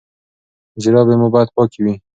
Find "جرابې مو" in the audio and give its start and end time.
0.81-1.27